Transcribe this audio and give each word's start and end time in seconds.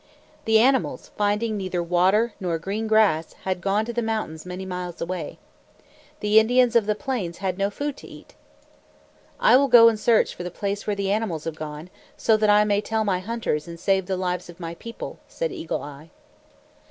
The 0.45 0.57
animals, 0.57 1.11
finding 1.15 1.55
neither 1.57 1.83
water 1.83 2.33
nor 2.39 2.57
green 2.57 2.87
grass, 2.87 3.33
had 3.43 3.61
gone 3.61 3.85
to 3.85 3.93
the 3.93 4.01
mountains 4.01 4.47
many 4.47 4.65
miles 4.65 4.99
away. 4.99 5.37
The 6.21 6.39
Indians 6.39 6.75
of 6.75 6.87
the 6.87 6.95
plains 6.95 7.37
had 7.37 7.59
no 7.59 7.69
food 7.69 7.97
to 7.97 8.07
eat. 8.07 8.33
"I 9.39 9.55
will 9.57 9.67
go 9.67 9.89
and 9.89 9.99
search 9.99 10.33
for 10.33 10.41
the 10.41 10.49
place 10.49 10.87
where 10.87 10.95
the 10.95 11.11
animals 11.11 11.43
have 11.43 11.55
gone, 11.55 11.91
so 12.17 12.35
that 12.37 12.49
I 12.49 12.63
may 12.63 12.81
tell 12.81 13.05
my 13.05 13.19
hunters 13.19 13.67
and 13.67 13.79
save 13.79 14.07
the 14.07 14.17
lives 14.17 14.49
of 14.49 14.59
my 14.59 14.73
people," 14.73 15.19
said 15.27 15.51
Eagle 15.51 15.83
Eye. 15.83 16.09